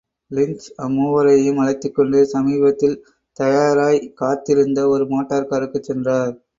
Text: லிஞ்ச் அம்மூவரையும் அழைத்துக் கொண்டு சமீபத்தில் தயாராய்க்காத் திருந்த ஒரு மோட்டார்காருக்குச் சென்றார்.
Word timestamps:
லிஞ்ச் 0.31 0.67
அம்மூவரையும் 0.77 1.57
அழைத்துக் 1.57 1.95
கொண்டு 1.95 2.25
சமீபத்தில் 2.25 2.97
தயாராய்க்காத் 3.39 4.43
திருந்த 4.43 4.87
ஒரு 4.87 5.05
மோட்டார்காருக்குச் 5.05 5.83
சென்றார். 5.83 6.35